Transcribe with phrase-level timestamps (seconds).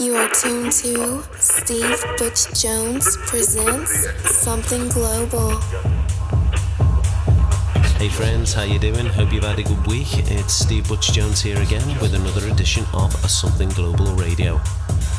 [0.00, 5.50] You are tuned to Steve Butch Jones presents Something Global.
[7.98, 9.04] Hey friends, how you doing?
[9.04, 10.08] Hope you've had a good week.
[10.30, 14.58] It's Steve Butch Jones here again with another edition of Something Global Radio.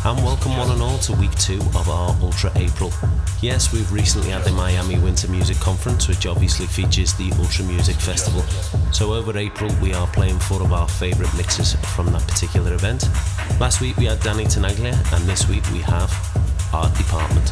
[0.03, 2.91] And welcome one and all to week two of our Ultra April.
[3.39, 7.95] Yes, we've recently had the Miami Winter Music Conference, which obviously features the Ultra Music
[7.97, 8.41] Festival.
[8.91, 13.07] So over April, we are playing four of our favourite mixes from that particular event.
[13.59, 16.11] Last week we had Danny Tenaglia, and this week we have
[16.73, 17.51] Art Department.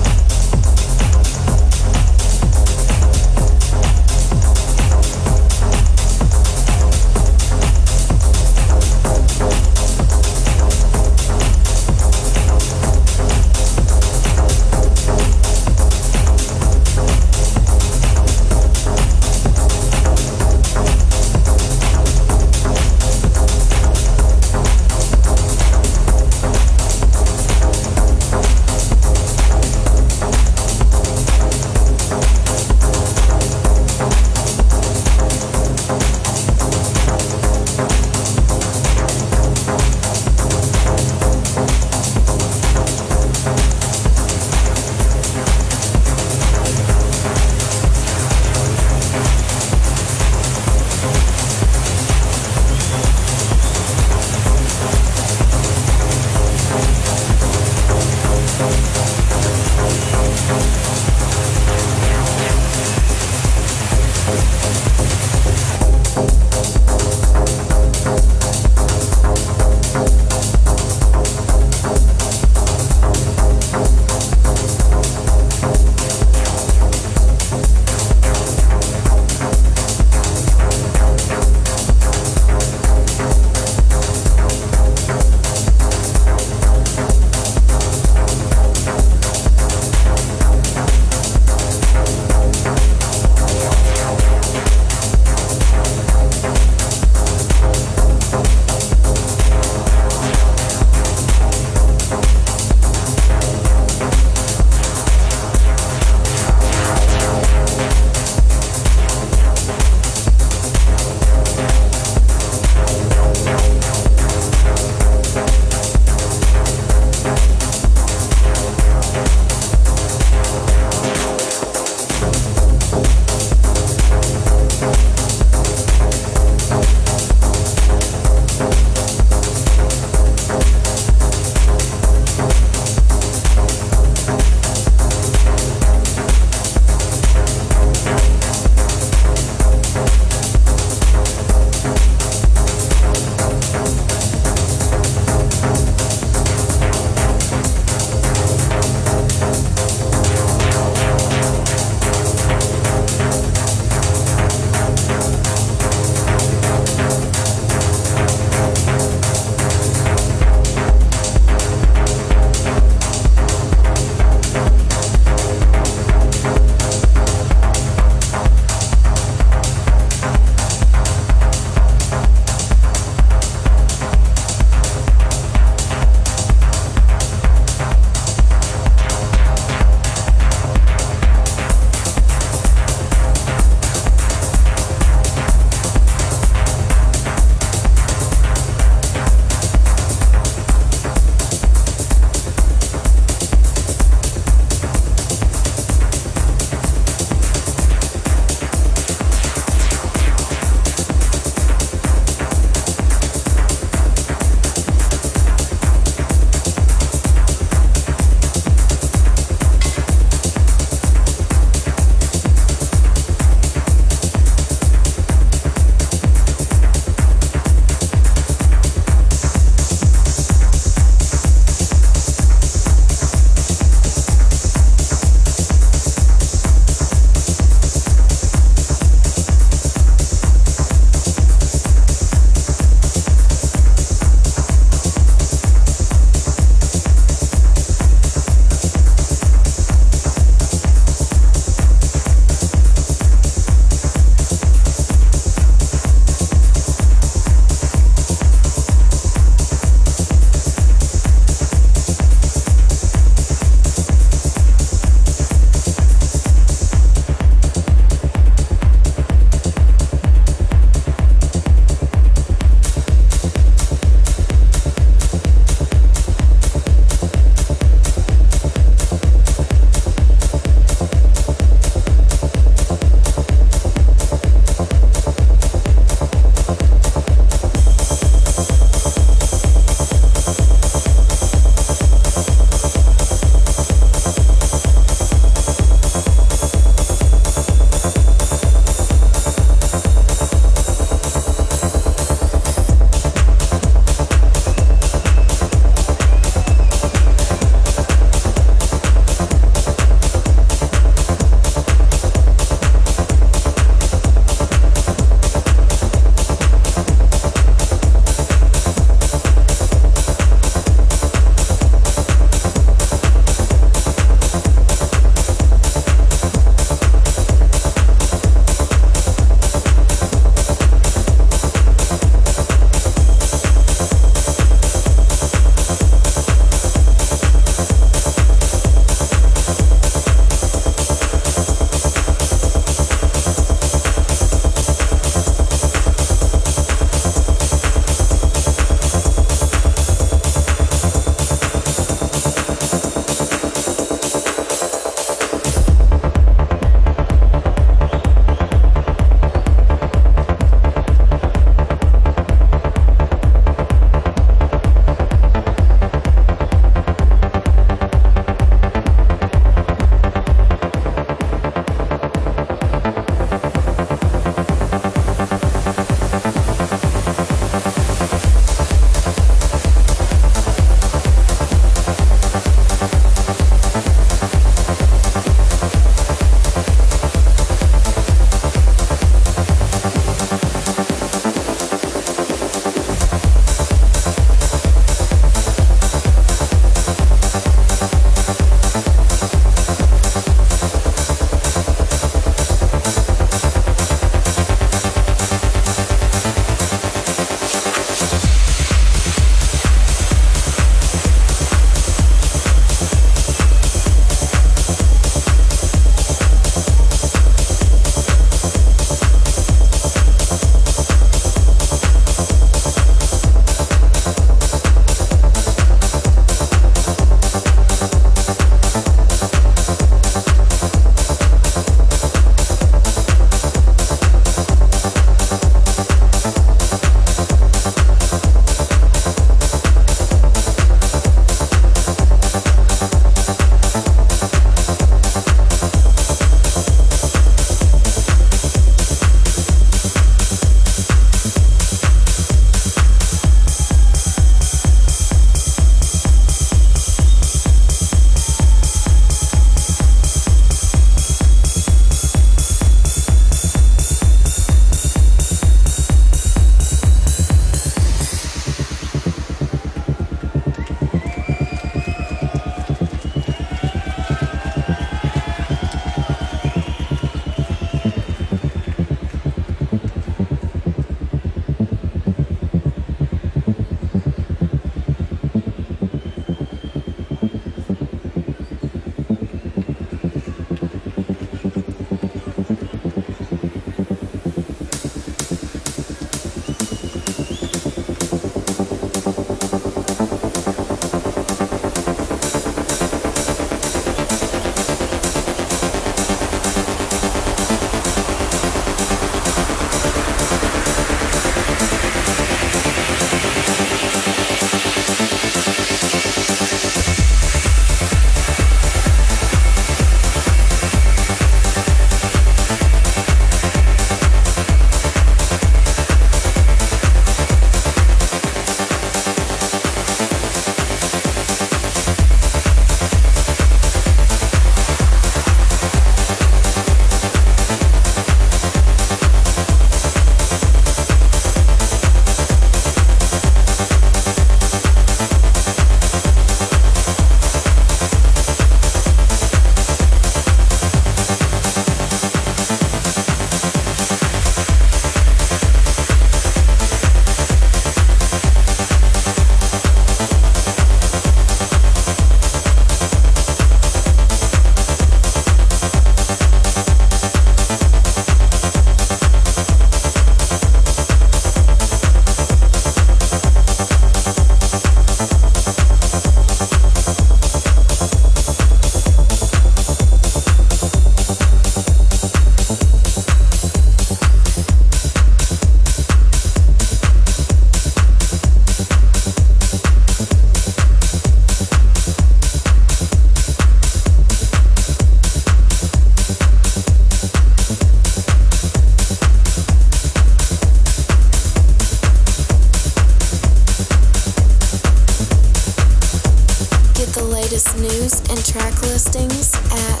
[598.58, 600.00] Track listings at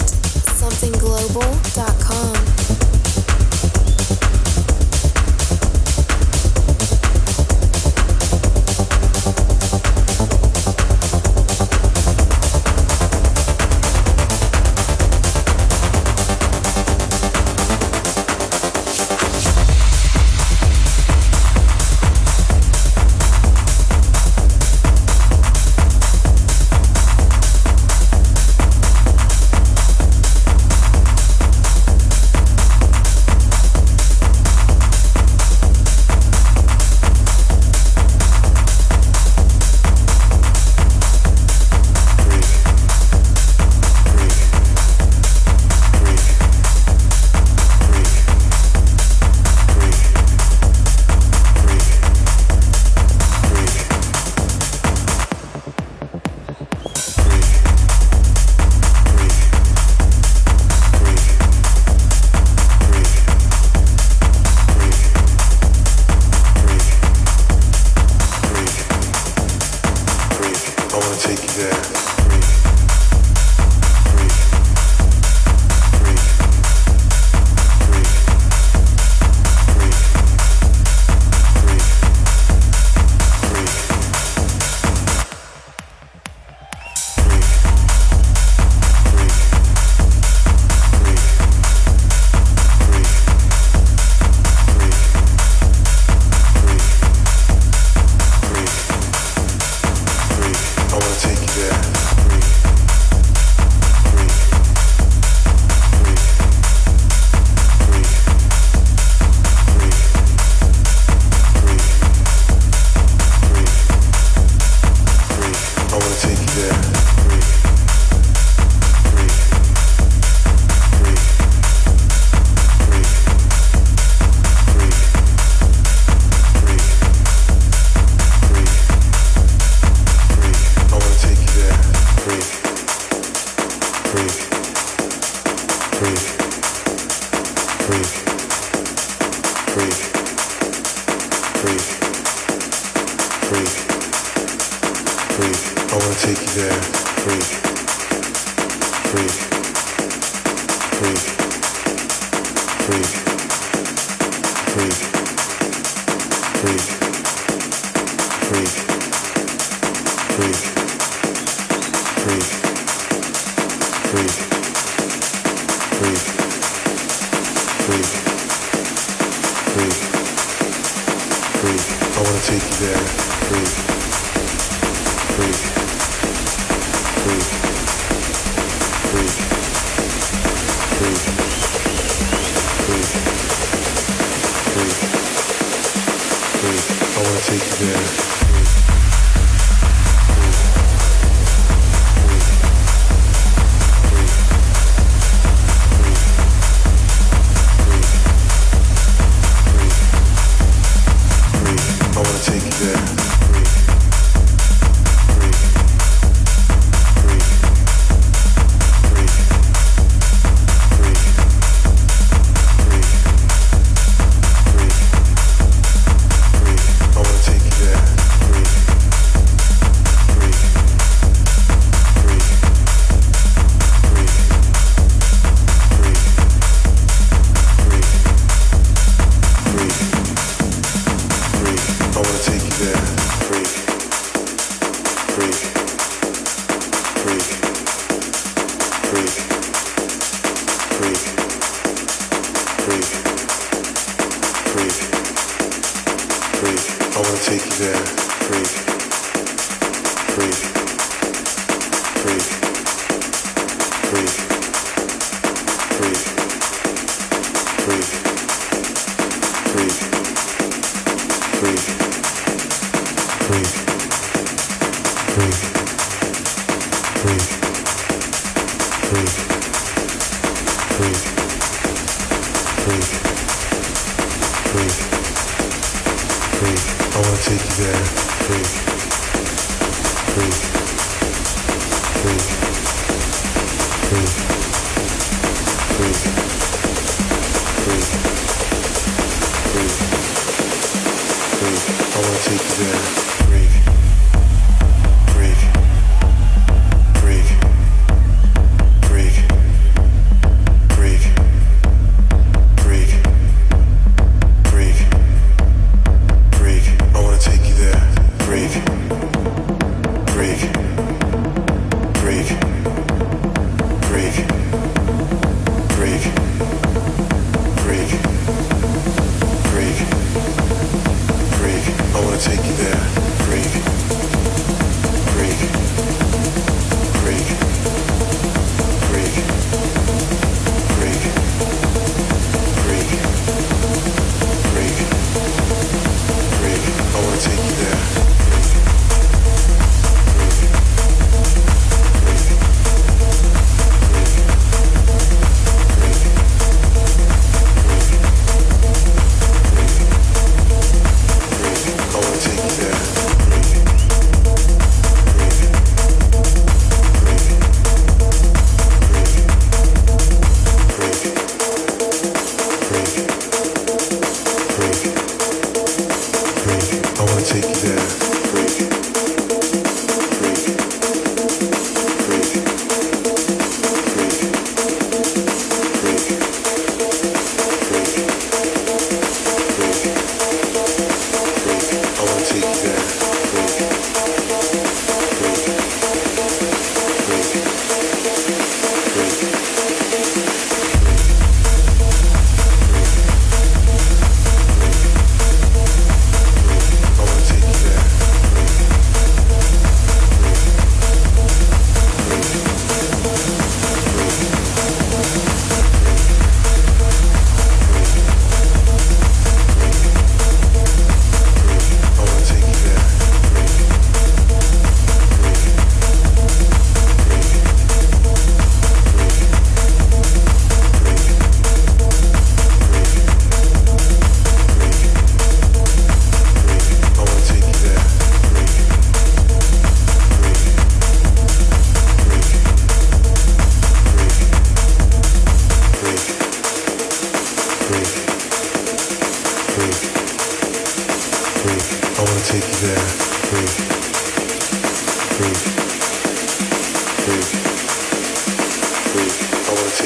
[0.56, 2.45] somethingglobal.com.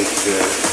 [0.05, 0.09] big.
[0.27, 0.70] Uh,